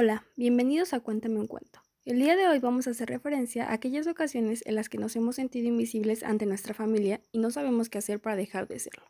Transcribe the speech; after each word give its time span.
Hola, 0.00 0.24
bienvenidos 0.36 0.92
a 0.92 1.00
Cuéntame 1.00 1.40
un 1.40 1.48
cuento. 1.48 1.80
El 2.04 2.20
día 2.20 2.36
de 2.36 2.46
hoy 2.46 2.60
vamos 2.60 2.86
a 2.86 2.90
hacer 2.90 3.08
referencia 3.08 3.68
a 3.68 3.72
aquellas 3.72 4.06
ocasiones 4.06 4.62
en 4.64 4.76
las 4.76 4.88
que 4.88 4.96
nos 4.96 5.16
hemos 5.16 5.34
sentido 5.34 5.66
invisibles 5.66 6.22
ante 6.22 6.46
nuestra 6.46 6.72
familia 6.72 7.20
y 7.32 7.40
no 7.40 7.50
sabemos 7.50 7.88
qué 7.88 7.98
hacer 7.98 8.20
para 8.20 8.36
dejar 8.36 8.68
de 8.68 8.78
serlo. 8.78 9.02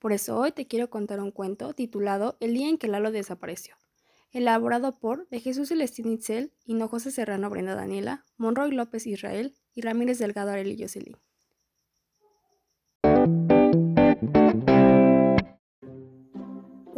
Por 0.00 0.12
eso 0.12 0.36
hoy 0.36 0.50
te 0.50 0.66
quiero 0.66 0.90
contar 0.90 1.20
un 1.20 1.30
cuento 1.30 1.74
titulado 1.74 2.36
El 2.40 2.54
día 2.54 2.68
en 2.68 2.76
que 2.76 2.88
Lalo 2.88 3.12
desapareció, 3.12 3.76
elaborado 4.32 4.98
por 4.98 5.28
de 5.28 5.38
Jesús 5.38 5.68
Celestín 5.68 6.10
Itzel, 6.10 6.52
Hinojosa 6.64 7.12
Serrano 7.12 7.48
Brenda 7.48 7.76
Daniela, 7.76 8.26
Monroy 8.36 8.72
López 8.72 9.06
Israel 9.06 9.54
y 9.76 9.82
Ramírez 9.82 10.18
Delgado 10.18 10.50
Arely 10.50 10.76
Jocelyn. 10.76 11.18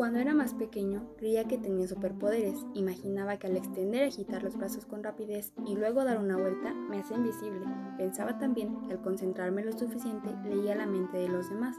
Cuando 0.03 0.19
era 0.19 0.35
más 0.35 0.53
pequeño, 0.53 1.15
creía 1.17 1.45
que 1.45 1.59
tenía 1.59 1.87
superpoderes. 1.87 2.67
Imaginaba 2.75 3.37
que 3.37 3.47
al 3.47 3.57
extender 3.57 4.03
y 4.03 4.09
agitar 4.09 4.43
los 4.43 4.57
brazos 4.57 4.85
con 4.85 5.05
rapidez 5.05 5.53
y 5.65 5.77
luego 5.77 6.03
dar 6.03 6.19
una 6.19 6.37
vuelta, 6.37 6.75
me 6.75 6.99
hacía 6.99 7.19
invisible. 7.19 7.65
Pensaba 7.99 8.37
también 8.37 8.83
que 8.83 8.95
al 8.95 9.01
concentrarme 9.01 9.65
lo 9.65 9.71
suficiente, 9.71 10.35
leía 10.43 10.75
la 10.75 10.87
mente 10.87 11.19
de 11.19 11.29
los 11.29 11.49
demás. 11.51 11.77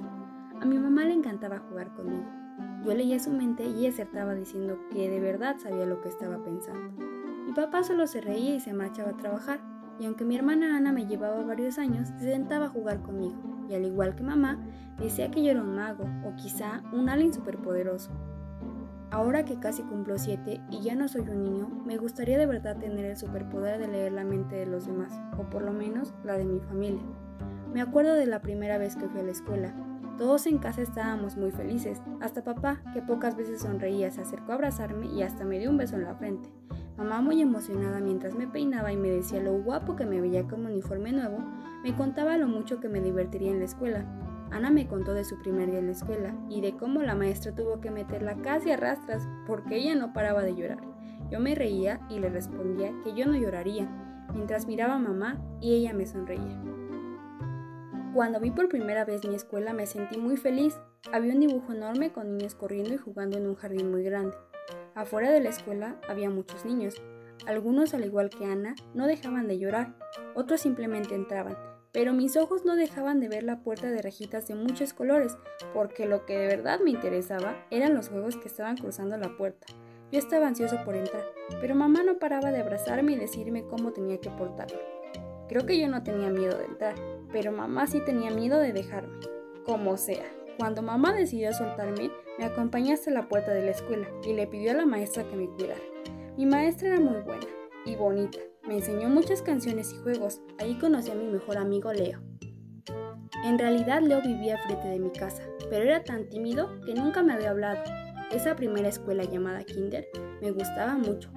A 0.62 0.66
mi 0.66 0.77
mamá 0.77 1.04
le 1.04 1.16
encantaba 1.16 1.59
jugar 1.68 1.94
conmigo. 1.96 2.23
Yo 2.86 2.94
leía 2.94 3.20
su 3.20 3.30
mente 3.30 3.66
y 3.66 3.88
acertaba 3.88 4.34
diciendo 4.35 4.80
que 4.90 5.10
de 5.10 5.20
verdad 5.20 5.58
sabía 5.60 5.85
lo 5.85 5.99
que 5.99 6.08
estaba 6.08 6.41
pensando. 6.46 7.04
Mi 7.46 7.52
papá 7.52 7.84
solo 7.84 8.08
se 8.08 8.21
reía 8.21 8.55
y 8.55 8.62
se 8.62 8.71
marchaba 8.71 9.10
a 9.10 9.18
trabajar, 9.18 9.60
y 9.99 10.05
aunque 10.05 10.24
mi 10.24 10.38
hermana 10.38 10.77
Ana 10.77 10.94
me 10.94 11.08
llevaba 11.08 11.44
varios 11.44 11.77
años, 11.77 12.08
se 12.18 12.32
sentaba 12.32 12.70
jugar 12.70 13.01
conmigo 13.01 13.52
y 13.70 13.76
al 13.76 13.86
igual 13.86 14.16
que 14.16 14.24
mamá, 14.24 14.60
decía 15.00 15.32
que 15.32 15.44
yo 15.44 15.52
era 15.52 15.62
un 15.62 15.76
mago 15.76 16.06
o 16.26 16.36
quizá 16.36 16.82
un 16.92 17.10
alien 17.10 17.34
superpoderoso. 17.34 18.12
Ahora 19.12 19.46
que 19.46 19.60
casi 19.60 19.84
cumplo 19.84 20.18
siete 20.18 20.60
y 20.72 20.82
ya 20.82 20.96
no 20.96 21.08
soy 21.08 21.22
un 21.22 21.44
niño, 21.44 21.70
me 21.86 21.98
gustaría 21.98 22.38
de 22.38 22.48
verdad 22.48 22.78
tener 22.78 23.06
el 23.06 23.16
superpoder 23.16 23.80
de 23.80 23.88
leer 23.88 24.12
la 24.12 24.24
mente 24.24 24.56
de 24.56 24.66
los 24.66 24.88
demás, 24.88 25.14
o 25.38 25.44
por 25.50 25.62
lo 25.62 25.72
menos 25.72 26.16
la 26.24 26.36
de 26.36 26.46
mi 26.46 26.60
familia. 26.60 27.04
Me 27.72 27.82
acuerdo 27.82 28.16
de 28.16 28.26
la 28.26 28.41
primera 28.41 28.80
vez 28.80 28.96
que 28.96 29.08
fui 29.08 29.22
a 29.22 29.24
la 29.24 29.32
escuela. 29.32 29.74
Todos 30.18 30.48
en 30.48 30.58
casa 30.58 30.82
estábamos 30.82 31.38
muy 31.38 31.52
felices, 31.52 32.02
hasta 32.22 32.44
papá, 32.44 32.82
que 32.94 33.02
pocas 33.02 33.36
veces 33.36 33.62
sonreía, 33.62 34.10
se 34.10 34.22
acercó 34.22 34.52
a 34.52 34.56
abrazarme 34.56 35.08
y 35.08 35.22
hasta 35.22 35.46
me 35.46 35.60
dio 35.60 35.70
un 35.70 35.78
beso 35.78 35.96
en 35.96 36.06
la 36.06 36.16
frente. 36.16 36.50
Mamá, 36.98 37.22
muy 37.22 37.41
emocionada 37.41 37.99
mientras 37.99 38.36
me 38.36 38.48
peinaba 38.48 38.94
y 38.94 38.98
me 38.98 39.10
decía 39.10 39.41
lo 39.41 39.54
guapo 39.54 39.96
que 39.96 40.05
me 40.05 40.22
veía 40.22 40.48
como 40.48 40.68
uniforme 40.68 41.12
nuevo, 41.12 41.40
me 41.84 41.96
contaba 41.96 42.38
lo 42.38 42.48
mucho 42.48 42.80
que 42.80 42.88
me 42.88 43.02
divertiría 43.02 43.52
en 43.52 43.60
la 43.60 43.66
escuela. 43.66 44.05
Ana 44.52 44.70
me 44.70 44.88
contó 44.88 45.16
de 45.16 45.26
su 45.26 45.40
primer 45.40 45.72
día 45.72 45.80
en 45.80 45.88
la 45.88 45.94
escuela 45.94 46.35
y 46.50 46.62
de 46.62 46.77
cómo 46.77 47.02
la 47.02 47.16
maestra 47.16 47.55
tuvo 47.55 47.82
que 47.82 47.90
meterla 47.90 48.35
casi 48.44 48.72
a 48.72 48.77
rastras 48.77 49.27
porque 49.48 49.77
ella 49.77 49.96
no 49.96 50.13
paraba 50.13 50.44
de 50.44 50.55
llorar. 50.55 50.82
Yo 51.32 51.40
me 51.40 51.55
reía 51.55 52.00
y 52.10 52.20
le 52.20 52.30
respondía 52.30 52.94
que 53.04 53.16
yo 53.16 53.26
no 53.26 53.35
lloraría, 53.35 53.90
mientras 54.32 54.68
miraba 54.68 54.94
a 54.94 55.00
mamá 55.00 55.41
y 55.60 55.74
ella 55.74 55.94
me 55.94 56.05
sonreía. 56.05 56.62
Cuando 58.13 58.40
vi 58.40 58.52
por 58.52 58.70
primera 58.70 59.05
vez 59.05 59.28
mi 59.28 59.34
escuela 59.34 59.74
me 59.74 59.88
sentí 59.88 60.20
muy 60.20 60.38
feliz. 60.38 60.80
Había 61.12 61.34
un 61.34 61.40
dibujo 61.40 61.74
enorme 61.74 62.12
con 62.12 62.38
niños 62.38 62.54
corriendo 62.54 62.94
y 62.94 62.98
jugando 62.98 63.40
en 63.40 63.48
un 63.48 63.55
jardín 63.55 63.90
muy 63.90 64.03
grande. 64.03 64.38
Afuera 64.96 65.31
de 65.31 65.40
la 65.40 65.50
escuela 65.50 65.97
había 66.08 66.30
muchos 66.30 66.66
niños. 66.66 67.02
Algunos, 67.47 67.94
al 67.94 68.06
igual 68.06 68.30
que 68.30 68.46
Ana, 68.46 68.75
no 68.94 69.08
dejaban 69.08 69.47
de 69.47 69.58
llorar, 69.58 69.96
otros 70.35 70.62
simplemente 70.62 71.16
entraban, 71.16 71.58
pero 71.91 72.13
mis 72.13 72.38
ojos 72.38 72.63
no 72.63 72.75
dejaban 72.75 73.19
de 73.19 73.28
ver 73.28 73.44
la 73.44 73.62
puerta 73.62 73.90
de 73.90 74.02
rejitas 74.02 74.47
de 74.47 74.56
muchos 74.56 74.94
colores, 74.94 75.38
porque 75.74 76.06
lo 76.06 76.25
que 76.25 76.38
de 76.38 76.47
verdad 76.47 76.79
me 76.79 76.91
interesaba 76.91 77.66
eran 77.72 77.95
los 77.95 78.09
juegos 78.09 78.38
que 78.38 78.47
estaban 78.47 78.78
cruzando 78.78 79.17
la 79.17 79.35
puerta. 79.35 79.67
Yo 80.12 80.19
estaba 80.19 80.47
ansioso 80.47 80.78
por 80.85 80.96
entrar, 80.96 81.23
pero 81.59 81.73
mamá 81.73 82.03
no 82.03 82.19
paraba 82.19 82.51
de 82.51 82.62
abrazarme 82.62 83.13
y 83.13 83.17
decirme 83.17 83.63
cómo 83.63 83.94
tenía 83.94 84.19
que 84.19 84.29
portarme. 84.29 84.79
Creo 85.50 85.66
que 85.66 85.79
yo 85.79 85.88
no 85.88 86.03
tenía 86.03 86.29
miedo 86.29 86.57
de 86.57 86.66
entrar, 86.66 86.96
pero 87.31 87.51
mamá 87.51 87.88
sí 87.88 88.00
tenía 88.00 88.29
miedo 88.29 88.59
de 88.59 88.73
dejarme, 88.73 89.19
como 89.66 89.97
sea. 89.97 90.25
Cuando 90.57 90.84
mamá 90.84 91.13
decidió 91.13 91.51
soltarme, 91.51 92.12
me 92.38 92.45
acompañó 92.45 92.94
hasta 92.94 93.11
la 93.11 93.27
puerta 93.27 93.51
de 93.51 93.63
la 93.63 93.71
escuela 93.71 94.07
y 94.23 94.33
le 94.33 94.47
pidió 94.47 94.71
a 94.71 94.75
la 94.75 94.85
maestra 94.85 95.23
que 95.23 95.35
me 95.35 95.47
cuidara. 95.49 95.81
Mi 96.38 96.45
maestra 96.45 96.89
era 96.89 96.99
muy 96.99 97.21
buena 97.21 97.45
y 97.85 97.95
bonita. 97.95 98.39
Me 98.67 98.75
enseñó 98.75 99.09
muchas 99.09 99.41
canciones 99.41 99.94
y 99.94 99.97
juegos. 99.97 100.41
Ahí 100.57 100.75
conocí 100.79 101.11
a 101.11 101.16
mi 101.16 101.25
mejor 101.25 101.57
amigo 101.57 101.93
Leo. 101.93 102.19
En 103.45 103.59
realidad 103.59 104.01
Leo 104.01 104.22
vivía 104.22 104.57
frente 104.59 104.88
de 104.88 104.99
mi 104.99 105.11
casa, 105.11 105.43
pero 105.69 105.83
era 105.83 106.03
tan 106.03 106.29
tímido 106.29 106.79
que 106.85 106.93
nunca 106.93 107.22
me 107.22 107.33
había 107.33 107.51
hablado. 107.51 107.83
Esa 108.31 108.55
primera 108.55 108.88
escuela 108.88 109.23
llamada 109.25 109.63
Kinder 109.63 110.07
me 110.41 110.51
gustaba 110.51 110.95
mucho. 110.95 111.29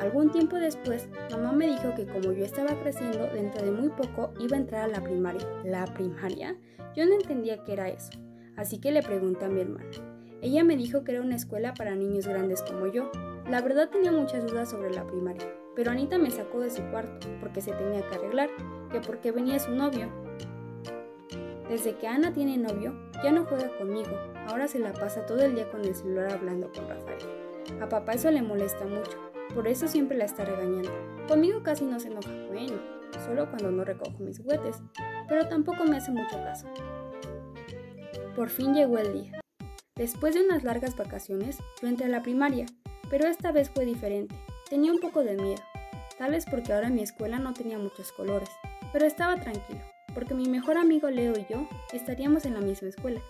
Algún 0.00 0.30
tiempo 0.30 0.56
después, 0.56 1.08
mamá 1.30 1.52
me 1.52 1.66
dijo 1.66 1.94
que 1.94 2.06
como 2.06 2.32
yo 2.32 2.44
estaba 2.44 2.80
creciendo, 2.80 3.26
dentro 3.26 3.64
de 3.64 3.72
muy 3.72 3.90
poco 3.90 4.32
iba 4.40 4.56
a 4.56 4.60
entrar 4.60 4.84
a 4.84 4.88
la 4.88 5.02
primaria. 5.02 5.46
¿La 5.64 5.84
primaria? 5.84 6.56
Yo 6.96 7.04
no 7.04 7.14
entendía 7.14 7.62
qué 7.64 7.74
era 7.74 7.88
eso 7.88 8.10
así 8.56 8.78
que 8.78 8.92
le 8.92 9.02
pregunté 9.02 9.44
a 9.44 9.48
mi 9.48 9.60
hermana. 9.60 10.11
Ella 10.42 10.64
me 10.64 10.76
dijo 10.76 11.04
que 11.04 11.12
era 11.12 11.20
una 11.20 11.36
escuela 11.36 11.72
para 11.72 11.94
niños 11.94 12.26
grandes 12.26 12.62
como 12.62 12.88
yo. 12.88 13.12
La 13.48 13.60
verdad 13.60 13.90
tenía 13.90 14.10
muchas 14.10 14.44
dudas 14.44 14.68
sobre 14.68 14.90
la 14.90 15.06
primaria, 15.06 15.46
pero 15.76 15.92
Anita 15.92 16.18
me 16.18 16.32
sacó 16.32 16.58
de 16.58 16.70
su 16.70 16.82
cuarto 16.90 17.28
porque 17.38 17.60
se 17.60 17.70
tenía 17.70 18.02
que 18.08 18.16
arreglar, 18.16 18.50
que 18.90 19.00
porque 19.00 19.30
venía 19.30 19.60
su 19.60 19.70
novio. 19.70 20.10
Desde 21.68 21.94
que 21.94 22.08
Ana 22.08 22.32
tiene 22.32 22.58
novio, 22.58 22.92
ya 23.22 23.30
no 23.30 23.44
juega 23.44 23.68
conmigo, 23.78 24.10
ahora 24.48 24.66
se 24.66 24.80
la 24.80 24.92
pasa 24.92 25.24
todo 25.26 25.44
el 25.44 25.54
día 25.54 25.70
con 25.70 25.84
el 25.84 25.94
celular 25.94 26.32
hablando 26.32 26.72
con 26.72 26.88
Rafael. 26.88 27.22
A 27.80 27.88
papá 27.88 28.14
eso 28.14 28.28
le 28.32 28.42
molesta 28.42 28.84
mucho, 28.84 29.16
por 29.54 29.68
eso 29.68 29.86
siempre 29.86 30.18
la 30.18 30.24
está 30.24 30.44
regañando. 30.44 30.90
Conmigo 31.28 31.62
casi 31.62 31.84
no 31.84 32.00
se 32.00 32.08
enoja, 32.08 32.32
bueno, 32.48 32.80
solo 33.24 33.48
cuando 33.48 33.70
no 33.70 33.84
recojo 33.84 34.18
mis 34.18 34.38
juguetes, 34.38 34.82
pero 35.28 35.46
tampoco 35.46 35.84
me 35.84 35.98
hace 35.98 36.10
mucho 36.10 36.36
caso. 36.42 36.66
Por 38.34 38.48
fin 38.48 38.74
llegó 38.74 38.98
el 38.98 39.12
día. 39.12 39.41
Después 39.96 40.34
de 40.34 40.42
unas 40.42 40.64
largas 40.64 40.96
vacaciones, 40.96 41.58
yo 41.82 41.86
entré 41.86 42.06
a 42.06 42.08
la 42.08 42.22
primaria, 42.22 42.64
pero 43.10 43.26
esta 43.26 43.52
vez 43.52 43.68
fue 43.68 43.84
diferente. 43.84 44.34
Tenía 44.70 44.90
un 44.90 45.00
poco 45.00 45.22
de 45.22 45.36
miedo, 45.36 45.62
tal 46.16 46.30
vez 46.30 46.46
porque 46.50 46.72
ahora 46.72 46.88
mi 46.88 47.02
escuela 47.02 47.38
no 47.38 47.52
tenía 47.52 47.76
muchos 47.76 48.10
colores, 48.10 48.48
pero 48.90 49.04
estaba 49.04 49.36
tranquilo, 49.36 49.80
porque 50.14 50.32
mi 50.32 50.48
mejor 50.48 50.78
amigo 50.78 51.10
Leo 51.10 51.34
y 51.38 51.44
yo 51.52 51.68
estaríamos 51.92 52.46
en 52.46 52.54
la 52.54 52.60
misma 52.60 52.88
escuela. 52.88 53.20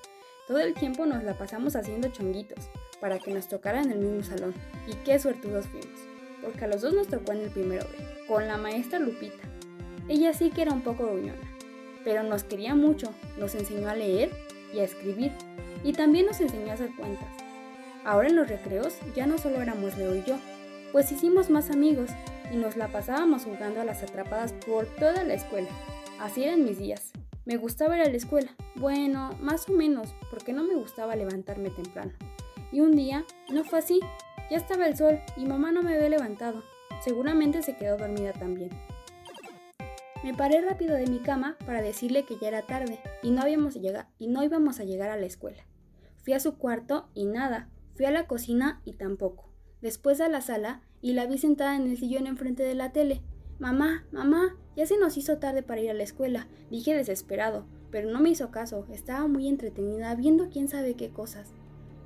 Todo 0.46 0.60
el 0.60 0.74
tiempo 0.74 1.04
nos 1.04 1.24
la 1.24 1.36
pasamos 1.36 1.74
haciendo 1.74 2.12
chonguitos, 2.12 2.70
para 3.00 3.18
que 3.18 3.34
nos 3.34 3.48
tocara 3.48 3.82
en 3.82 3.90
el 3.90 3.98
mismo 3.98 4.22
salón, 4.22 4.54
y 4.86 4.94
qué 5.04 5.18
suertudos 5.18 5.66
fuimos, 5.66 5.98
porque 6.42 6.64
a 6.64 6.68
los 6.68 6.82
dos 6.82 6.94
nos 6.94 7.08
tocó 7.08 7.32
en 7.32 7.40
el 7.40 7.50
primero 7.50 7.84
B, 7.86 8.26
con 8.28 8.46
la 8.46 8.56
maestra 8.56 9.00
Lupita. 9.00 9.42
Ella 10.08 10.32
sí 10.32 10.50
que 10.50 10.62
era 10.62 10.72
un 10.72 10.82
poco 10.82 11.06
gruñona, 11.06 11.58
pero 12.04 12.22
nos 12.22 12.44
quería 12.44 12.76
mucho, 12.76 13.12
nos 13.36 13.56
enseñó 13.56 13.88
a 13.88 13.96
leer 13.96 14.30
y 14.72 14.80
a 14.80 14.84
escribir, 14.84 15.32
y 15.84 15.92
también 15.92 16.26
nos 16.26 16.40
enseñó 16.40 16.70
a 16.70 16.74
hacer 16.74 16.94
cuentas. 16.96 17.28
Ahora 18.04 18.28
en 18.28 18.36
los 18.36 18.48
recreos 18.48 18.96
ya 19.14 19.26
no 19.26 19.38
solo 19.38 19.60
éramos 19.62 19.96
Leo 19.96 20.14
y 20.14 20.24
yo, 20.24 20.36
pues 20.90 21.10
hicimos 21.12 21.50
más 21.50 21.70
amigos 21.70 22.10
y 22.52 22.56
nos 22.56 22.76
la 22.76 22.88
pasábamos 22.88 23.44
jugando 23.44 23.80
a 23.80 23.84
las 23.84 24.02
atrapadas 24.02 24.52
por 24.52 24.86
toda 24.86 25.24
la 25.24 25.34
escuela. 25.34 25.68
Así 26.20 26.44
eran 26.44 26.64
mis 26.64 26.78
días. 26.78 27.12
Me 27.44 27.56
gustaba 27.56 27.96
ir 27.96 28.02
a 28.02 28.08
la 28.08 28.16
escuela. 28.16 28.50
Bueno, 28.76 29.30
más 29.40 29.68
o 29.68 29.72
menos, 29.72 30.14
porque 30.30 30.52
no 30.52 30.62
me 30.62 30.74
gustaba 30.74 31.16
levantarme 31.16 31.70
temprano. 31.70 32.12
Y 32.70 32.80
un 32.80 32.94
día 32.94 33.24
no 33.50 33.64
fue 33.64 33.80
así. 33.80 34.00
Ya 34.50 34.58
estaba 34.58 34.86
el 34.86 34.96
sol 34.96 35.18
y 35.36 35.46
mamá 35.46 35.72
no 35.72 35.82
me 35.82 35.94
había 35.94 36.08
levantado. 36.08 36.62
Seguramente 37.02 37.62
se 37.62 37.76
quedó 37.76 37.96
dormida 37.96 38.32
también. 38.32 38.70
Me 40.22 40.34
paré 40.34 40.60
rápido 40.60 40.94
de 40.94 41.08
mi 41.08 41.18
cama 41.18 41.56
para 41.66 41.82
decirle 41.82 42.24
que 42.24 42.38
ya 42.38 42.48
era 42.48 42.62
tarde 42.62 43.00
y 43.22 43.32
no, 43.32 43.42
habíamos 43.42 43.76
y 44.18 44.26
no 44.28 44.44
íbamos 44.44 44.78
a 44.78 44.84
llegar 44.84 45.10
a 45.10 45.16
la 45.16 45.26
escuela. 45.26 45.66
Fui 46.22 46.32
a 46.32 46.40
su 46.40 46.56
cuarto 46.58 47.08
y 47.12 47.26
nada. 47.26 47.68
Fui 47.96 48.06
a 48.06 48.12
la 48.12 48.28
cocina 48.28 48.80
y 48.84 48.92
tampoco. 48.92 49.52
Después 49.80 50.20
a 50.20 50.28
la 50.28 50.40
sala 50.40 50.82
y 51.00 51.14
la 51.14 51.26
vi 51.26 51.38
sentada 51.38 51.74
en 51.74 51.90
el 51.90 51.98
sillón 51.98 52.28
enfrente 52.28 52.62
de 52.62 52.76
la 52.76 52.92
tele. 52.92 53.22
Mamá, 53.58 54.06
mamá, 54.12 54.56
ya 54.76 54.86
se 54.86 54.96
nos 54.96 55.16
hizo 55.16 55.38
tarde 55.38 55.64
para 55.64 55.80
ir 55.80 55.90
a 55.90 55.94
la 55.94 56.04
escuela, 56.04 56.46
dije 56.70 56.94
desesperado, 56.94 57.66
pero 57.90 58.10
no 58.10 58.20
me 58.20 58.30
hizo 58.30 58.50
caso, 58.50 58.86
estaba 58.90 59.26
muy 59.26 59.48
entretenida 59.48 60.14
viendo 60.14 60.48
quién 60.50 60.68
sabe 60.68 60.94
qué 60.94 61.10
cosas. 61.10 61.52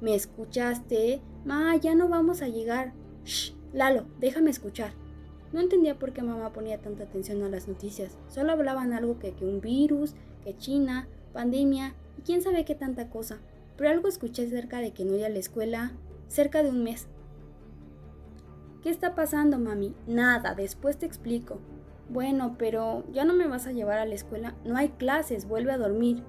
¿Me 0.00 0.14
escuchaste? 0.14 1.20
Ma, 1.44 1.76
ya 1.76 1.94
no 1.94 2.08
vamos 2.08 2.42
a 2.42 2.48
llegar. 2.48 2.92
Shh, 3.24 3.52
Lalo, 3.72 4.06
déjame 4.18 4.50
escuchar. 4.50 4.92
No 5.52 5.60
entendía 5.60 5.98
por 5.98 6.12
qué 6.12 6.22
mamá 6.22 6.52
ponía 6.52 6.78
tanta 6.78 7.04
atención 7.04 7.42
a 7.42 7.48
las 7.48 7.68
noticias. 7.68 8.18
Solo 8.28 8.52
hablaban 8.52 8.92
algo 8.92 9.18
que, 9.18 9.34
un 9.40 9.60
virus, 9.60 10.14
que 10.44 10.56
China, 10.56 11.08
pandemia 11.32 11.94
y 12.18 12.22
quién 12.22 12.42
sabe 12.42 12.64
qué 12.64 12.74
tanta 12.74 13.08
cosa. 13.08 13.38
Pero 13.76 13.90
algo 13.90 14.08
escuché 14.08 14.48
cerca 14.48 14.80
de 14.80 14.92
que 14.92 15.04
no 15.04 15.16
iba 15.16 15.26
a 15.26 15.30
la 15.30 15.38
escuela 15.38 15.92
cerca 16.28 16.62
de 16.62 16.70
un 16.70 16.82
mes. 16.82 17.08
¿Qué 18.82 18.90
está 18.90 19.14
pasando, 19.14 19.58
mami? 19.58 19.94
Nada, 20.06 20.54
después 20.54 20.96
te 20.96 21.06
explico. 21.06 21.58
Bueno, 22.08 22.54
pero 22.58 23.04
ya 23.12 23.24
no 23.24 23.34
me 23.34 23.48
vas 23.48 23.66
a 23.66 23.72
llevar 23.72 23.98
a 23.98 24.06
la 24.06 24.14
escuela. 24.14 24.54
No 24.64 24.76
hay 24.76 24.90
clases, 24.90 25.48
vuelve 25.48 25.72
a 25.72 25.78
dormir. 25.78 26.22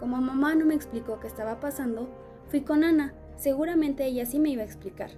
Como 0.00 0.16
mamá 0.18 0.54
no 0.54 0.64
me 0.64 0.74
explicó 0.74 1.20
qué 1.20 1.26
estaba 1.26 1.60
pasando, 1.60 2.08
fui 2.48 2.62
con 2.62 2.84
Ana. 2.84 3.14
Seguramente 3.36 4.04
ella 4.06 4.26
sí 4.26 4.38
me 4.38 4.50
iba 4.50 4.62
a 4.62 4.66
explicar. 4.66 5.10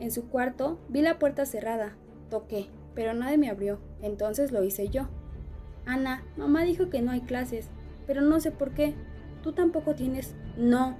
En 0.00 0.10
su 0.10 0.28
cuarto 0.28 0.78
vi 0.88 1.02
la 1.02 1.18
puerta 1.18 1.46
cerrada. 1.46 1.96
Toqué, 2.34 2.66
pero 2.96 3.14
nadie 3.14 3.38
me 3.38 3.48
abrió. 3.48 3.78
Entonces 4.02 4.50
lo 4.50 4.64
hice 4.64 4.88
yo. 4.88 5.06
Ana, 5.86 6.24
mamá 6.36 6.64
dijo 6.64 6.90
que 6.90 7.00
no 7.00 7.12
hay 7.12 7.20
clases, 7.20 7.68
pero 8.08 8.22
no 8.22 8.40
sé 8.40 8.50
por 8.50 8.72
qué. 8.72 8.96
¿Tú 9.44 9.52
tampoco 9.52 9.94
tienes? 9.94 10.34
No. 10.56 10.96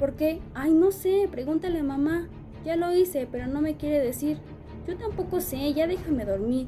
¿Por 0.00 0.16
qué? 0.16 0.40
Ay, 0.54 0.74
no 0.74 0.90
sé, 0.90 1.28
pregúntale 1.30 1.78
a 1.78 1.84
mamá. 1.84 2.28
Ya 2.64 2.74
lo 2.74 2.92
hice, 2.92 3.28
pero 3.30 3.46
no 3.46 3.60
me 3.60 3.76
quiere 3.76 4.00
decir. 4.00 4.38
Yo 4.88 4.96
tampoco 4.96 5.40
sé, 5.40 5.72
ya 5.74 5.86
déjame 5.86 6.24
dormir. 6.24 6.66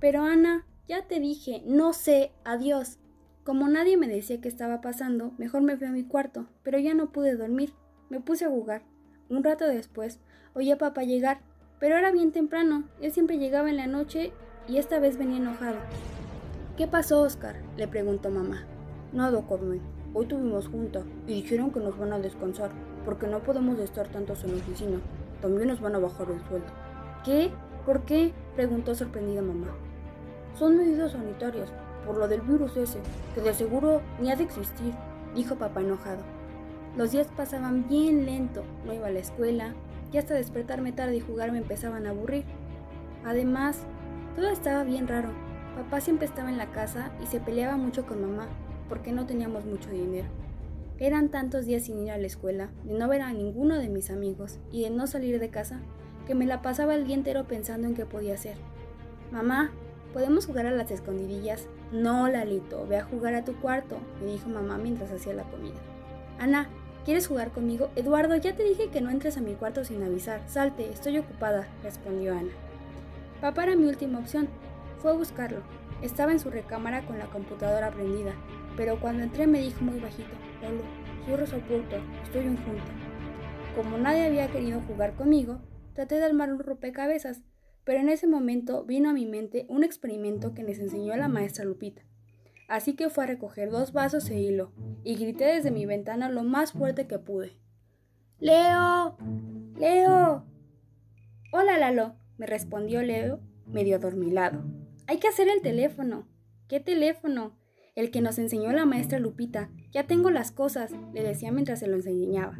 Pero 0.00 0.24
Ana, 0.24 0.66
ya 0.88 1.06
te 1.06 1.20
dije, 1.20 1.62
no 1.64 1.92
sé, 1.92 2.32
adiós. 2.44 2.98
Como 3.44 3.68
nadie 3.68 3.96
me 3.96 4.08
decía 4.08 4.40
qué 4.40 4.48
estaba 4.48 4.80
pasando, 4.80 5.30
mejor 5.38 5.62
me 5.62 5.76
fui 5.76 5.86
a 5.86 5.92
mi 5.92 6.02
cuarto, 6.02 6.48
pero 6.64 6.80
ya 6.80 6.92
no 6.94 7.12
pude 7.12 7.36
dormir. 7.36 7.72
Me 8.10 8.18
puse 8.18 8.46
a 8.46 8.50
jugar. 8.50 8.82
Un 9.28 9.44
rato 9.44 9.68
después, 9.68 10.18
oí 10.54 10.72
a 10.72 10.78
papá 10.78 11.04
llegar, 11.04 11.40
pero 11.78 11.96
era 11.96 12.10
bien 12.10 12.32
temprano. 12.32 12.84
Él 13.00 13.12
siempre 13.12 13.38
llegaba 13.38 13.70
en 13.70 13.76
la 13.76 13.86
noche 13.86 14.32
y 14.68 14.78
esta 14.78 14.98
vez 14.98 15.16
venía 15.16 15.38
enojado. 15.38 15.76
¿Qué 16.76 16.86
pasó, 16.86 17.22
Oscar? 17.22 17.56
le 17.76 17.88
preguntó 17.88 18.30
mamá. 18.30 18.64
Nada, 19.12 19.42
Carmen. 19.48 19.80
Hoy 20.14 20.26
tuvimos 20.26 20.68
junta 20.68 21.02
y 21.26 21.34
dijeron 21.34 21.70
que 21.70 21.80
nos 21.80 21.98
van 21.98 22.12
a 22.12 22.18
descansar, 22.18 22.70
porque 23.04 23.26
no 23.26 23.40
podemos 23.40 23.78
estar 23.78 24.08
tantos 24.08 24.42
en 24.44 24.52
la 24.52 24.58
oficina. 24.58 24.98
También 25.40 25.68
nos 25.68 25.80
van 25.80 25.94
a 25.94 25.98
bajar 25.98 26.30
el 26.30 26.40
sueldo. 26.48 26.68
¿Qué? 27.24 27.50
¿Por 27.84 28.02
qué? 28.02 28.32
preguntó 28.56 28.94
sorprendida 28.94 29.42
mamá. 29.42 29.68
Son 30.58 30.76
medidas 30.76 31.12
sanitarias, 31.12 31.70
por 32.06 32.16
lo 32.16 32.26
del 32.26 32.40
virus 32.40 32.76
ese, 32.76 32.98
que 33.34 33.40
de 33.40 33.54
seguro 33.54 34.00
ni 34.20 34.30
ha 34.30 34.36
de 34.36 34.44
existir, 34.44 34.92
dijo 35.34 35.54
papá 35.54 35.82
enojado. 35.82 36.22
Los 36.96 37.12
días 37.12 37.28
pasaban 37.36 37.86
bien 37.86 38.26
lento, 38.26 38.64
no 38.84 38.92
iba 38.92 39.06
a 39.06 39.10
la 39.10 39.20
escuela, 39.20 39.74
y 40.12 40.18
hasta 40.18 40.34
despertarme 40.34 40.92
tarde 40.92 41.16
y 41.16 41.20
jugar 41.20 41.52
me 41.52 41.58
empezaban 41.58 42.06
a 42.06 42.10
aburrir. 42.10 42.44
Además, 43.24 43.80
todo 44.36 44.48
estaba 44.50 44.84
bien 44.84 45.08
raro. 45.08 45.30
Papá 45.76 46.00
siempre 46.00 46.26
estaba 46.26 46.50
en 46.50 46.58
la 46.58 46.70
casa 46.70 47.10
y 47.22 47.26
se 47.26 47.40
peleaba 47.40 47.76
mucho 47.76 48.06
con 48.06 48.20
mamá, 48.20 48.48
porque 48.88 49.12
no 49.12 49.26
teníamos 49.26 49.64
mucho 49.64 49.90
dinero. 49.90 50.28
Eran 50.98 51.28
tantos 51.28 51.66
días 51.66 51.84
sin 51.84 52.00
ir 52.00 52.10
a 52.10 52.18
la 52.18 52.26
escuela, 52.26 52.70
de 52.84 52.98
no 52.98 53.06
ver 53.06 53.22
a 53.22 53.32
ninguno 53.32 53.78
de 53.78 53.88
mis 53.88 54.10
amigos 54.10 54.58
y 54.72 54.82
de 54.82 54.90
no 54.90 55.06
salir 55.06 55.38
de 55.38 55.48
casa, 55.48 55.80
que 56.26 56.34
me 56.34 56.46
la 56.46 56.60
pasaba 56.60 56.94
el 56.94 57.06
día 57.06 57.14
entero 57.14 57.46
pensando 57.46 57.86
en 57.86 57.94
qué 57.94 58.04
podía 58.04 58.34
hacer. 58.34 58.56
Mamá, 59.30 59.70
¿podemos 60.12 60.46
jugar 60.46 60.66
a 60.66 60.72
las 60.72 60.90
escondidillas? 60.90 61.68
No, 61.92 62.28
Lalito, 62.28 62.86
ve 62.86 62.96
a 62.96 63.04
jugar 63.04 63.34
a 63.34 63.44
tu 63.44 63.54
cuarto, 63.60 63.98
me 64.20 64.32
dijo 64.32 64.48
mamá 64.48 64.76
mientras 64.78 65.12
hacía 65.12 65.34
la 65.34 65.44
comida. 65.44 65.76
Ana, 66.38 66.68
¿quieres 67.08 67.26
jugar 67.26 67.52
conmigo? 67.52 67.88
Eduardo, 67.96 68.36
ya 68.36 68.54
te 68.54 68.62
dije 68.62 68.90
que 68.90 69.00
no 69.00 69.08
entres 69.08 69.38
a 69.38 69.40
mi 69.40 69.54
cuarto 69.54 69.82
sin 69.82 70.02
avisar. 70.02 70.42
Salte, 70.46 70.90
estoy 70.90 71.16
ocupada, 71.16 71.66
respondió 71.82 72.34
Ana. 72.34 72.50
Papá 73.40 73.62
era 73.62 73.76
mi 73.76 73.86
última 73.86 74.18
opción. 74.18 74.46
Fue 74.98 75.12
a 75.12 75.14
buscarlo. 75.14 75.62
Estaba 76.02 76.32
en 76.32 76.38
su 76.38 76.50
recámara 76.50 77.06
con 77.06 77.18
la 77.18 77.24
computadora 77.30 77.90
prendida, 77.90 78.34
pero 78.76 79.00
cuando 79.00 79.22
entré 79.22 79.46
me 79.46 79.62
dijo 79.62 79.82
muy 79.82 79.98
bajito, 79.98 80.28
Lolo, 81.26 81.46
soy 81.46 81.60
oculto, 81.60 81.96
estoy 82.24 82.42
en 82.42 82.58
junta. 82.58 82.92
Como 83.74 83.96
nadie 83.96 84.26
había 84.26 84.52
querido 84.52 84.82
jugar 84.82 85.14
conmigo, 85.14 85.62
traté 85.94 86.16
de 86.16 86.26
armar 86.26 86.52
un 86.52 86.58
rompecabezas, 86.58 87.40
pero 87.84 88.00
en 88.00 88.10
ese 88.10 88.26
momento 88.26 88.84
vino 88.84 89.08
a 89.08 89.14
mi 89.14 89.24
mente 89.24 89.64
un 89.70 89.82
experimento 89.82 90.52
que 90.52 90.62
les 90.62 90.78
enseñó 90.78 91.16
la 91.16 91.28
maestra 91.28 91.64
Lupita. 91.64 92.02
Así 92.68 92.92
que 92.92 93.08
fue 93.08 93.24
a 93.24 93.26
recoger 93.26 93.70
dos 93.70 93.92
vasos 93.92 94.28
e 94.28 94.38
hilo, 94.38 94.72
y 95.02 95.16
grité 95.16 95.46
desde 95.46 95.70
mi 95.70 95.86
ventana 95.86 96.28
lo 96.28 96.44
más 96.44 96.72
fuerte 96.72 97.06
que 97.06 97.18
pude. 97.18 97.58
¡Leo! 98.38 99.16
¡Leo! 99.78 100.44
Hola, 101.50 101.78
Lalo, 101.78 102.16
me 102.36 102.46
respondió 102.46 103.02
Leo, 103.02 103.40
medio 103.66 103.96
adormilado. 103.96 104.64
Hay 105.06 105.18
que 105.18 105.28
hacer 105.28 105.48
el 105.48 105.62
teléfono. 105.62 106.28
¿Qué 106.68 106.78
teléfono? 106.78 107.56
El 107.96 108.10
que 108.10 108.20
nos 108.20 108.38
enseñó 108.38 108.70
la 108.72 108.84
maestra 108.84 109.18
Lupita. 109.18 109.70
Ya 109.90 110.06
tengo 110.06 110.30
las 110.30 110.52
cosas, 110.52 110.92
le 111.14 111.22
decía 111.22 111.50
mientras 111.50 111.80
se 111.80 111.86
lo 111.86 111.96
enseñaba. 111.96 112.58